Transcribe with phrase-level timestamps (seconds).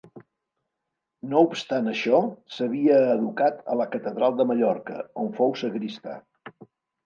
[1.33, 2.21] No obstant això,
[2.57, 6.21] s'havia educat a la catedral de Mallorca, on fou sagristà.